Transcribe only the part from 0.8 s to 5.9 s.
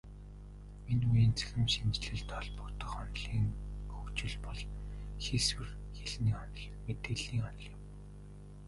Энэ үеийн цахим хэлшинжлэлд холбогдох онолын хөгжил бол хийсвэр